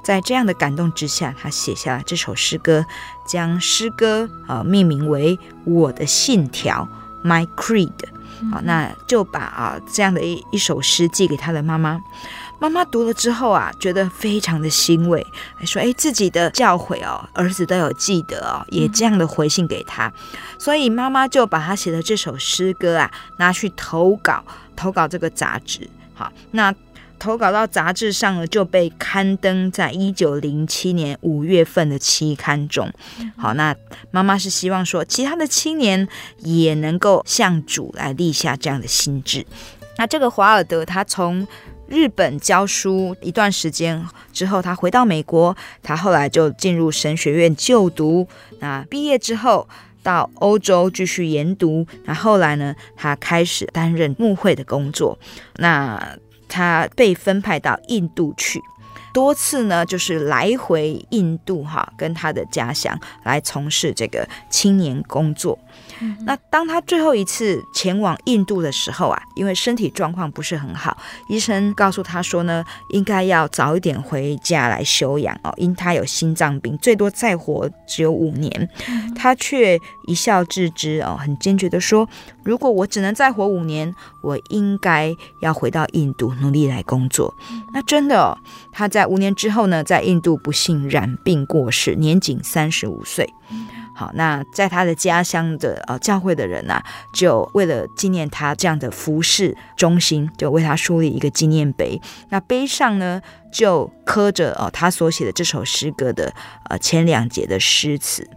[0.02, 2.86] 在这样的感动之下，他写下了这首诗歌，
[3.29, 6.89] 将诗歌啊命名为《我的信条》
[7.29, 7.93] （My Creed）。
[8.53, 12.01] 好，那就把啊这样的一一首诗寄给他的妈妈。
[12.61, 15.24] 妈妈读了之后啊，觉得非常的欣慰，
[15.57, 20.12] 还说：“哎，自己的教诲哦，儿子都有记得哦，也这样的回信给他。”
[20.59, 25.89] 所以妈妈就把他写的这首诗歌啊，拿去投稿，投稿这个杂志。
[26.14, 26.74] 好，那
[27.19, 32.91] 投稿到杂志上呢，就被刊登在一九零七年五月份的期刊中。
[33.37, 33.75] 好，那
[34.11, 36.09] 妈妈是希望说，其他的青年
[36.39, 39.45] 也能够向主来立下这样的心志。
[39.97, 41.47] 那这个华尔德，他从
[41.89, 48.29] 日本教书一段时间之后，他回到美国，他后来就进入神学院就读。
[48.61, 49.69] 那毕业之后
[50.03, 51.87] 到欧洲继续研读。
[52.05, 55.19] 那后来呢，他开始担任牧会的工作。
[55.57, 56.16] 那
[56.49, 58.61] 他被分派到印度去，
[59.12, 65.59] 多次呢就是来回印度哈，跟他的家乡来从事这个青年工作。
[66.24, 70.96] 那当他最后一次前往印度的时候啊，因为身体状况不是很好，
[71.28, 78.68] 医生告诉他说呢，应该要早一点回家来休养哦，因他有心脏病，最多再活只有五年。
[79.14, 82.09] 他却一笑置之哦，很坚决的说，
[82.44, 83.92] 如果我只能再活五年，
[84.22, 87.34] 我应该要回到印度努力来工作。
[87.72, 88.38] 那真的哦，
[88.72, 93.28] 他在五年之后呢，在印度不幸染病过世，年仅三十五岁。
[93.99, 102.01] 好，那在他的家乡的呃教会的人呐、啊，就为了纪念他这样的服饰中心，就为他树立一个纪念碑。
[102.28, 103.20] 那碑上呢，
[103.53, 106.32] 就刻着哦他所写的这首诗歌的
[106.70, 108.30] 呃前两节的诗词。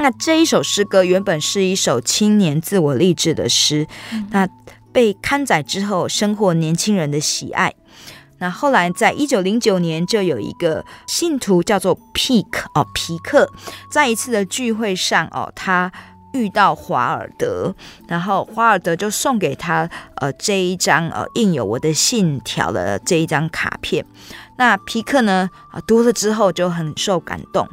[0.00, 3.86] 那这一首诗歌原本是一首青年自我励志的诗，
[4.30, 4.48] 那
[4.92, 7.72] 被刊载之后，深获年轻人的喜爱。
[8.42, 13.48] 那后来，在一九零九年，就有一个信徒叫做皮克哦，皮克，
[13.88, 15.92] 在一次的聚会上哦，他
[16.32, 17.72] 遇到华尔德，
[18.08, 24.04] 然后华尔德就送给他呃这一张呃印有我的信条的这一张卡片。
[24.56, 27.68] 那皮克呢啊读了之后就很受感动，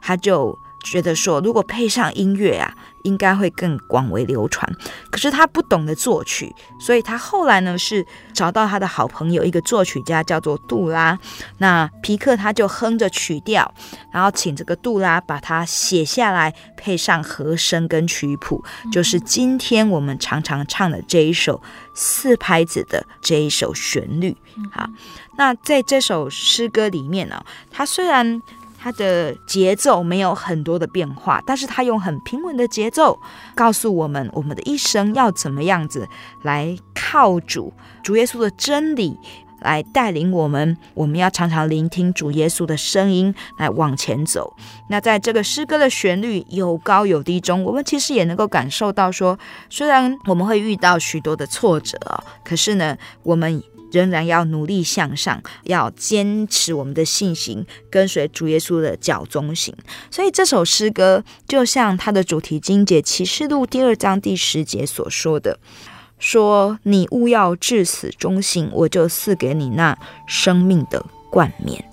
[0.00, 2.72] 他就觉得说，如果配上音乐啊。
[3.04, 4.66] 应该会更广为流传，
[5.10, 11.18] 可是他不懂得作曲，所以他后来呢是找到他的好朋友一个作曲家叫做杜拉，
[11.58, 13.74] 那皮克他就哼着曲调，
[14.10, 21.60] 然后请这个杜拉把它写下来，配上和声跟曲谱，就是今天我们常常唱的这一首
[21.92, 24.34] 四拍子的这一首旋律。
[24.72, 24.88] 好，
[25.36, 28.40] 那在这首诗歌里面呢，他虽然。
[28.84, 33.18] 它的节奏没有很多的变化，但是它用很平稳的节奏
[33.54, 36.06] 告诉我们，我们的一生要怎么样子
[36.42, 37.72] 来靠主
[38.02, 39.16] 主耶稣的真理
[39.62, 40.76] 来带领我们。
[40.92, 44.54] 我们要常常聆听主耶稣的声音来往前走。
[44.90, 49.38] 那在这个诗歌的旋律有高有低中，我们其实也能够感受到说，
[49.70, 51.98] 虽然我们会遇到许多的挫折，
[52.44, 53.62] 可是呢，我们。
[53.94, 59.72] 仍然要努力向上，要坚持我们的信心，跟随主耶稣的脚踪行。
[60.10, 65.60] 所以这首诗歌就像它的主题经节启示录第二章第十节所说的
[66.18, 71.84] ：“说你勿要至死忠心，我就赐给你那生命的冠冕。”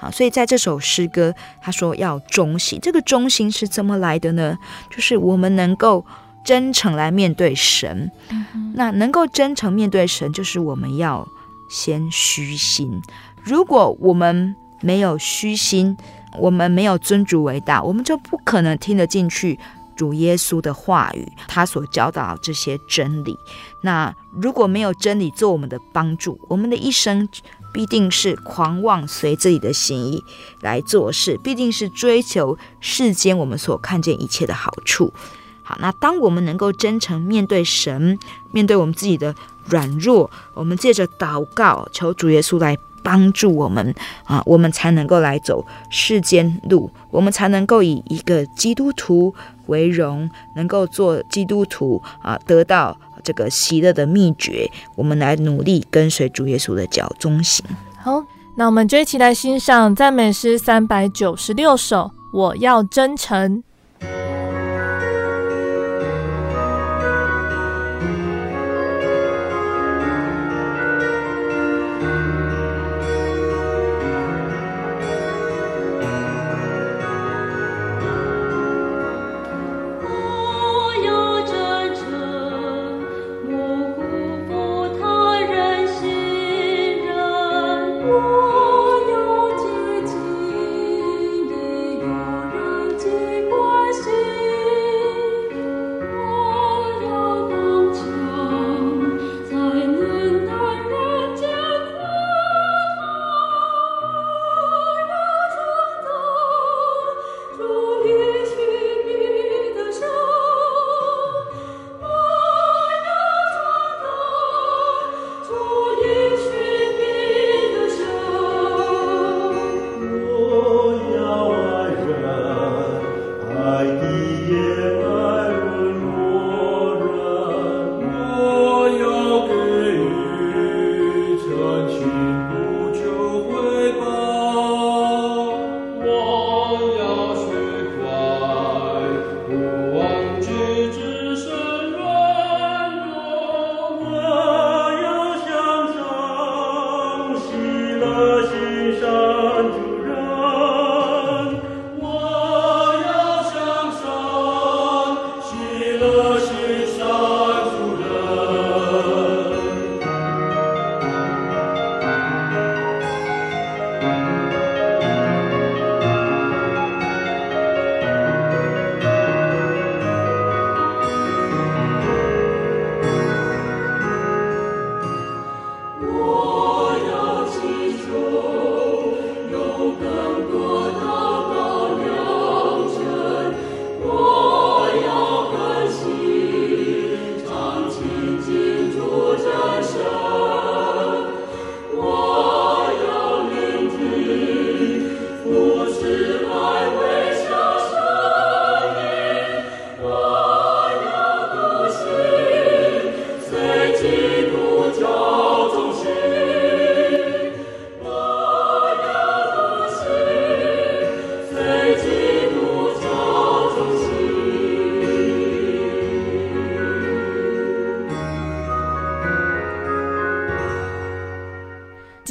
[0.00, 2.78] 好，所以在这首诗歌，他说要忠心。
[2.80, 4.56] 这个忠心是怎么来的呢？
[4.90, 6.06] 就是我们能够
[6.42, 8.10] 真诚来面对神。
[8.74, 11.28] 那能够真诚面对神，就是我们要。
[11.70, 13.00] 先虚心。
[13.42, 15.96] 如果我们没有虚心，
[16.38, 19.58] 我们没有尊主为大，我们就不可能听得进去
[19.96, 23.38] 主耶稣的话语，他所教导这些真理。
[23.82, 27.28] 那如果没有真理做我们的帮助，我们的一生
[27.72, 30.22] 必定是狂妄随自己的心意
[30.60, 35.12] 来做事，必定是追求世间我们所看见一切的好处。
[35.80, 38.18] 那当我们能够真诚面对神，
[38.52, 39.34] 面对我们自己的。
[39.66, 43.94] 软弱，我们借着祷告求主耶稣来帮助我们
[44.24, 49.32] 啊，我们才能够来走世间路，我们才能够以一个基督徒
[49.66, 54.68] 为荣，能够做基督徒啊，得到这个喜乐的秘诀。
[54.96, 57.64] 我们来努力跟随主耶稣的脚踪行。
[58.02, 58.24] 好，
[58.56, 63.62] 那我们就一起来欣赏赞美诗三百九十六首，我要真诚。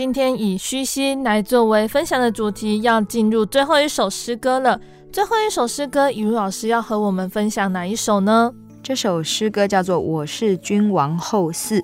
[0.09, 4.81] 今天以虚心来作为分享的主题，要进入最后一首诗歌了。
[5.13, 8.51] 最后一首诗歌，以如老师要和我们分享哪一首呢？
[8.81, 11.79] 这首诗歌叫做《我是君王后嗣》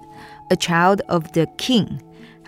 [0.49, 1.85] ，A Child of the King。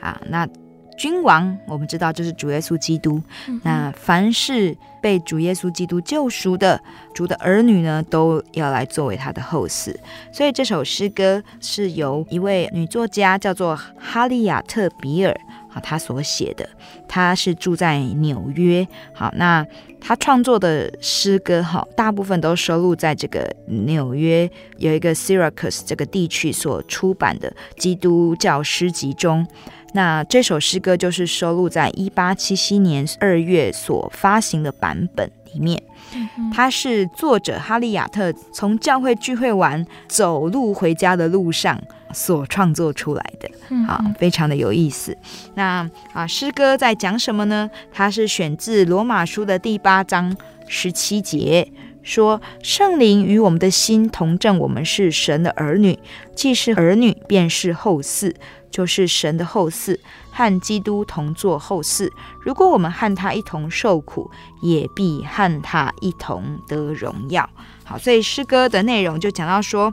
[0.02, 0.50] 啊，那
[0.98, 3.22] 君王我们知道就是主耶稣基督。
[3.48, 6.82] 嗯、那凡是被主耶稣基督救赎的
[7.14, 9.96] 主的儿女呢，都要来作为他的后嗣。
[10.34, 15.40] 所以这首诗歌是由一位女作家叫做哈利亚特比尔。
[15.80, 16.68] 他所写的，
[17.08, 18.88] 他是住在纽约。
[19.14, 19.66] 好，那
[20.00, 29.46] 他创作的诗歌哈，大部分都收录在这个纽约有一个 Syracuse 这个地区所出版的基督教诗集中。
[29.94, 35.82] 那这首诗歌就是收录在一八七七年二月所发行的版本里面。
[36.54, 41.80] 它是作者哈利亚特从教会聚会完走路回家的路上
[42.14, 45.16] 所创作出来的，啊，非常的有意思。
[45.56, 47.70] 那啊，诗歌在讲什么呢？
[47.92, 50.36] 它是选自罗马书的第八章
[50.68, 56.00] 十七节，说圣灵与我们的心同证，我们是神的儿女，
[56.34, 58.34] 既是儿女，便是后嗣。
[58.78, 59.98] 就是神的后嗣，
[60.32, 62.12] 和基督同作后嗣。
[62.40, 64.30] 如果我们和他一同受苦，
[64.62, 67.50] 也必和他一同得荣耀。
[67.84, 69.92] 好，所以诗歌的内容就讲到说，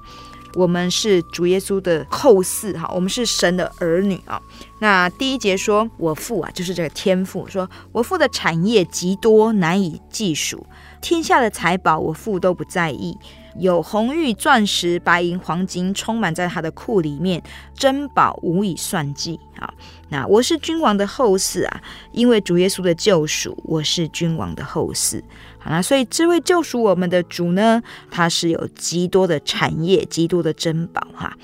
[0.52, 4.38] 我们是主耶稣的后嗣，哈，我们是神的儿女啊。
[4.80, 10.66] 那第一节说，我父啊，就是这个天父，说我父的产业极多，难以计数，
[11.00, 13.16] 天下的财宝，我父都不在意。
[13.58, 17.42] 有红玉、钻石、白银、黄金，充满在他的库里面，
[17.74, 19.72] 珍宝无以算计啊！
[20.08, 21.80] 那我是君王的后嗣啊，
[22.12, 25.22] 因为主耶稣的救赎，我是君王的后嗣。
[25.58, 31.36] 好，那所以这位救赎我们的主呢，他是有极多的产业、极多的珍宝哈。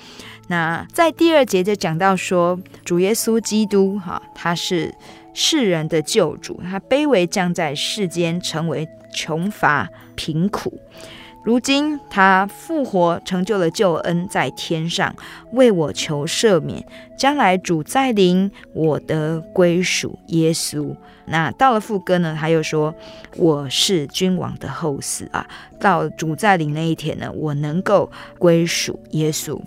[0.47, 4.93] 那在第二节就讲到说，主耶稣基督哈，他是
[5.33, 10.77] 世人的救主，他卑微降在世间，成为穷乏贫苦。
[11.43, 15.15] 如今他复活，成就了救恩，在天上
[15.53, 16.85] 为我求赦免。
[17.17, 20.95] 将来主再临，我得归属耶稣。
[21.25, 22.93] 那到了副歌呢，他又说
[23.37, 25.47] ：“我是君王的后嗣啊，
[25.79, 29.59] 到主再临那一天呢，我能够归属耶稣。”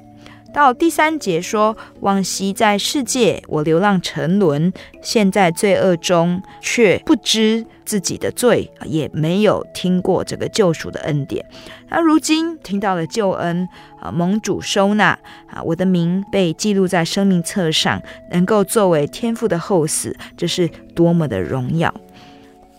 [0.54, 11.44] 到第三节说：“往昔在世界，我流浪沉沦，现在罪恶中，却不知自己的罪，也没有听过这个救赎的恩典。
[11.88, 13.68] 那如今听到了救恩，
[14.00, 18.00] 啊，蒙主收纳，啊，我的名被记录在生命册上，
[18.30, 21.92] 能够作为天父的后嗣，这是多么的荣耀！”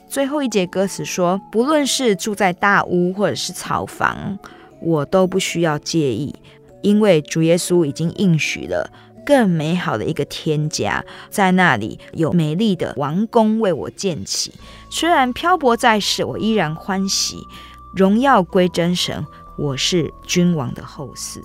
[0.07, 4.39] 最后一节歌词说：“不论是住在大屋或者是草房，
[4.79, 6.33] 我都不需要介意。”
[6.85, 8.91] 因为主耶稣已经应许了
[9.25, 14.53] 更美好的一个天家，在那里有美丽的王宫为我建起。
[14.91, 17.47] 虽然漂泊在世，我依然欢喜。
[17.95, 19.25] 荣耀归真神，
[19.57, 21.41] 我是君王的后嗣。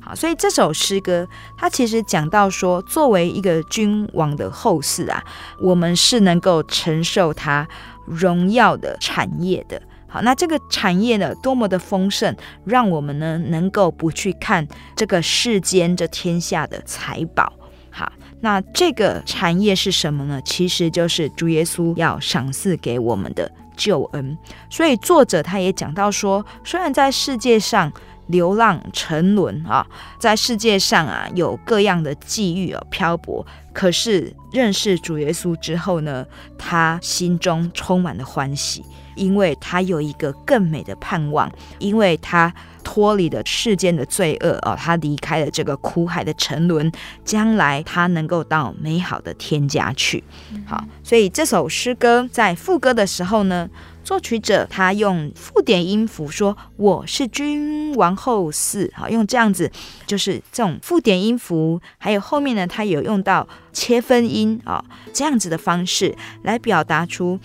[0.00, 5.22] 好，所以这首诗歌它其实讲到说，作为一个君王的后嗣啊，
[5.58, 7.68] 我们是能够承受他
[8.06, 9.82] 荣耀的产业的。
[10.08, 12.34] 好，那这个产业呢，多么的丰盛，
[12.64, 17.52] 让我们呢能够不去看这个世间这天下的财宝。
[17.90, 20.40] 好，那这个产业是什么呢？
[20.44, 24.38] 其实就是主耶稣要赏赐给我们的救恩。
[24.70, 27.92] 所以作者他也讲到说，虽然在世界上
[28.28, 29.86] 流浪沉沦啊，
[30.18, 36.24] 在世界上啊有各样的际遇啊漂泊，可是认识主耶稣之后呢，
[36.56, 38.82] 他心中充满了欢喜。
[39.18, 42.52] 因为他有一个更美的盼望，因为他
[42.84, 46.90] 脱离了世间的罪恶哦，他离开了这个苦海的沉沦，
[47.24, 50.22] 将来他能够到美好的天家去。
[50.66, 53.68] 好，所以这首诗歌在副歌的时候呢，
[54.02, 59.70] 作曲者他用附点音符说：“我是君王后嗣。”好，用这样子
[60.06, 67.38] 就是这种附点音符，还有后面呢，他有用到切分音啊，这样子的方式来表达出。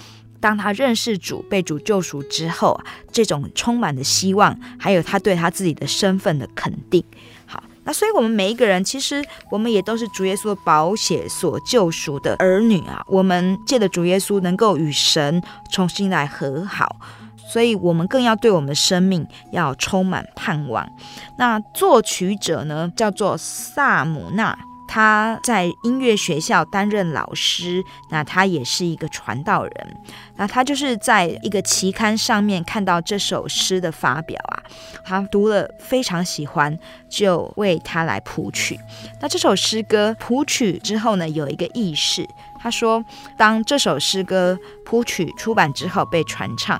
[0.43, 2.77] 当他认识主、被主救赎之后，
[3.13, 7.01] 这种充满的希望，还有他对他自己的身份的肯定。
[7.45, 13.01] 好，那所以我们每一个人，其实我们也都是主耶稣的宝血所救赎的儿女啊。
[13.07, 15.41] 我们借着主耶稣，能够与神
[15.71, 16.97] 重新来和好，
[17.53, 20.85] 所以我们更要对我们的生命要充满盼望。
[21.37, 24.59] 那作曲者呢，叫做萨姆纳。
[24.93, 29.97] 他在音乐学校担任老师，那他也是一个传道人。
[30.35, 34.61] 那他就是在一个期刊上面看到这首诗的发表啊，
[35.03, 36.77] 他读了非常喜欢，
[37.09, 38.79] 就为他来谱曲。
[39.19, 42.29] 那这首诗歌谱曲之后呢，有一个軼事，
[42.59, 43.03] 他说，
[43.35, 46.79] 当这首诗歌谱曲出版之后被传唱。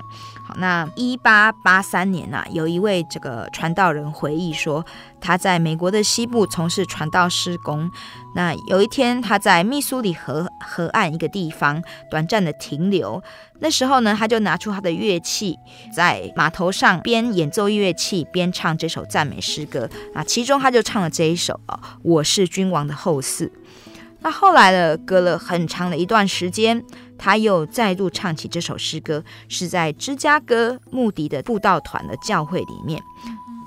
[0.56, 4.84] 那一八八三年呐、啊，有一位这个传道人回忆说，
[5.20, 7.90] 他在美国的西部从事传道施工。
[8.34, 13.22] 那有一天，他在密苏里河河岸一个地方短暂的停留。
[13.60, 15.56] 那时候呢，他就拿出他的乐器，
[15.94, 20.22] 在码头上边演奏乐器边唱这首赞美诗歌啊。
[20.22, 23.50] 其中他就唱了这一首啊，我是君王的后嗣。
[24.20, 26.82] 那后来呢，隔了很长的一段时间，
[27.18, 33.02] 他又再度唱起这首诗歌，是在芝加哥穆迪的布道团的教会里面。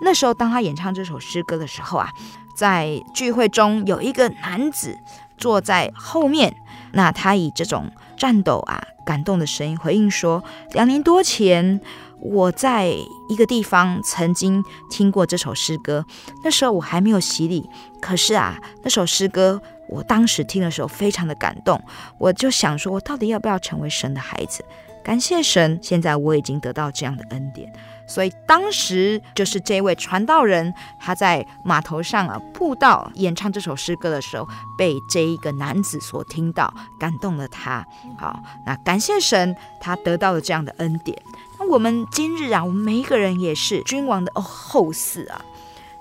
[0.01, 2.09] 那时候，当他演唱这首诗歌的时候啊，
[2.55, 4.95] 在聚会中有一个男子
[5.37, 6.55] 坐在后面，
[6.93, 10.43] 那他以这种颤抖啊、感动的声音回应说
[10.73, 11.81] ：“两年多前，
[12.19, 12.87] 我在
[13.29, 16.05] 一个地方曾经听过这首诗歌，
[16.43, 17.67] 那时候我还没有洗礼，
[17.99, 21.81] 可是啊，那首诗歌我当时听的时候非常的感动，
[22.17, 24.63] 我就想说，我到底要不要成为神的孩子？
[25.03, 27.71] 感谢神，现在我已经得到这样的恩典。”
[28.09, 37.85] 所以当时就是这位传道人，他在码头上啊布道演唱这首诗歌的时候，被这一个男子所听到，感动了他。
[38.17, 41.21] 好，那感谢神，他得到了这样的恩典。
[41.59, 45.41] 那我们今日啊，我们每一个人也是君王的哦后嗣啊。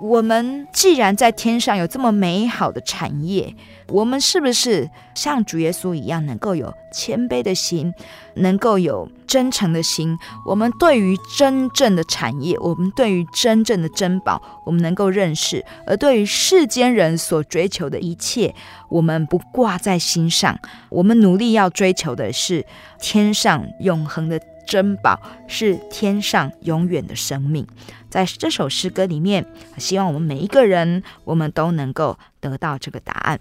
[0.00, 3.54] 我们既然在天上有这么美好的产业，
[3.88, 7.92] 我们是不是像主耶稣一样，能够有谦卑的心，
[8.34, 10.16] 能够有真诚的心？
[10.44, 18.54] 我们对于真正的产业，我们对于真正的珍宝，我们能够认识；而对于世间人所追求的一切，
[18.90, 20.58] 我们不挂在心上。
[20.90, 22.64] 我们努力要追求的是
[23.00, 27.66] 天上永恒的珍宝，是天上永远的生命。
[28.16, 29.44] 在这首诗歌里面，
[29.76, 33.38] 希望我们每一个人，我们都能够得到这个答案。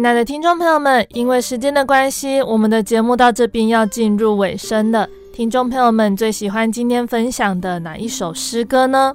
[0.00, 5.06] 亲爱的听众朋友们，因为时间的关系，我们的节目到这边要进入尾声了。
[5.30, 9.14] 听众朋友们最喜欢今天分享的哪一首诗歌呢？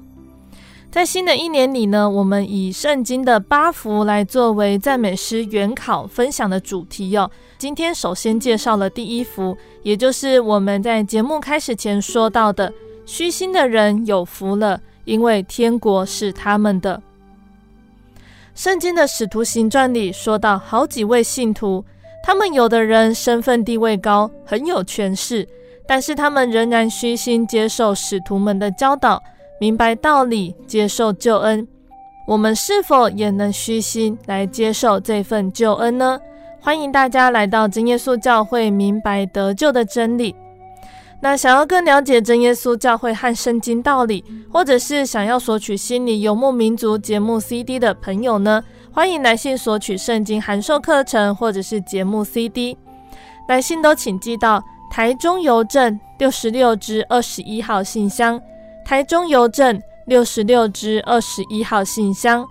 [0.91, 7.31] 在新的一年里呢，我们以圣经的八幅来作为赞美诗原考分享的主题哦。
[7.57, 12.71] 今天首先介绍了第一幅，也就是我们在节目开始前说到的：
[13.07, 17.01] 虚心的人有福了，因为天国是他们的。
[18.55, 21.83] 圣经的使徒行传里说到好几位信徒，
[22.23, 25.45] 他们有的人身份地位高，很有权势，
[25.85, 29.21] 但是他们仍然虚心接受使徒们的教导，
[29.59, 31.67] 明白道理，接受救恩。
[32.25, 36.17] 我们是否也能虚心来接受这份救恩呢？
[36.61, 40.33] 欢迎大家来到真耶稣教会，明白得救的真理。
[41.21, 52.77] 那想要更了解真耶稣教会和圣经道理，或者是想要索取心理游牧民族节目 CD 的朋友呢，欢迎来信索取圣经函授课程或者是节目 CD。
[53.47, 58.39] 来信都请寄到台中邮政六十六支二十一号信箱，
[58.85, 62.45] 台中邮政六十六支二十一号信箱，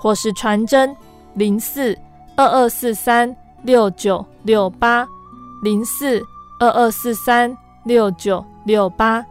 [0.00, 0.96] 或是传真
[1.34, 1.98] 零四
[2.36, 3.34] 二二四三
[3.64, 5.06] 六九六八
[5.62, 6.22] 零四
[6.60, 7.54] 二二四三。
[7.84, 9.24] 六九六八，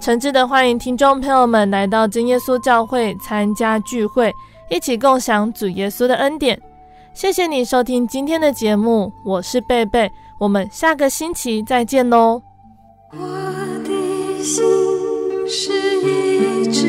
[0.00, 4.34] 诚挚的欢迎听众朋友们来到真耶稣教会参加聚会，
[4.70, 6.60] 一起共享主耶稣的恩典。
[7.12, 12.40] 谢谢你收听今天的节目，我是贝贝，我们下个星期再见喽。
[13.12, 13.18] 我
[13.84, 14.64] 的心
[15.48, 16.86] 是一只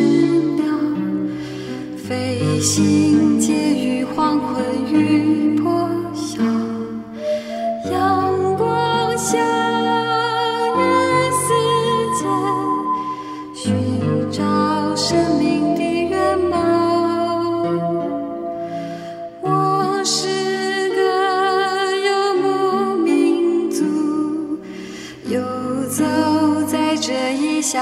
[0.56, 0.66] 鸟，
[1.98, 6.42] 飞行介于黄昏与破晓，
[7.92, 9.61] 阳光下。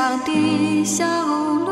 [0.09, 1.68] 乡的小路，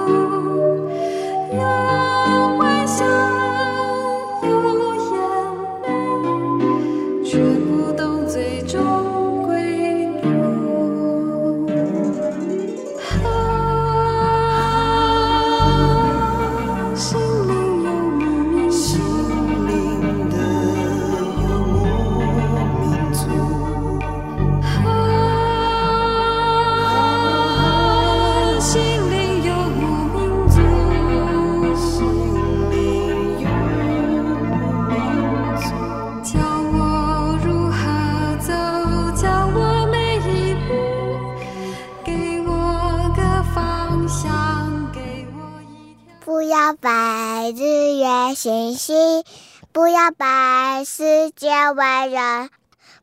[50.12, 52.50] 拜世界为人，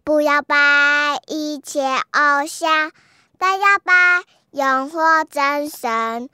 [0.05, 2.93] 不要拜一切偶像，
[3.39, 6.29] 但要拜永活真神。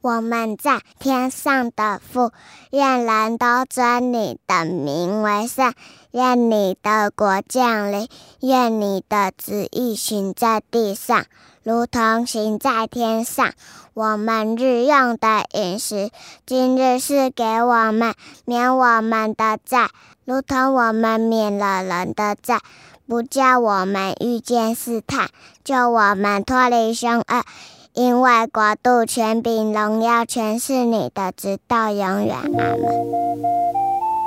[0.00, 2.30] 我们在天上的父，
[2.70, 5.74] 愿人都尊你的名为圣，
[6.12, 8.08] 愿你的国降临，
[8.40, 11.26] 愿你的旨意行在地上，
[11.64, 13.52] 如同行在天上。
[13.98, 16.10] 我们日用的饮食，
[16.46, 19.88] 今日是给我们，免我们的债，
[20.24, 22.60] 如同我们免了人的债，
[23.08, 25.30] 不叫我们遇见试探，
[25.64, 27.42] 救我们脱离凶恶。
[27.92, 32.36] 因为国度、权柄、荣耀，全是你的，直到永远。
[32.36, 32.80] 阿门。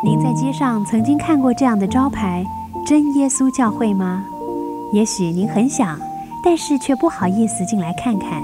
[0.04, 2.44] 您在街上曾经看过这样的招牌
[2.86, 4.26] “真耶稣教会”吗？
[4.92, 5.98] 也许您很想，
[6.44, 8.44] 但是却不好意思进来看看。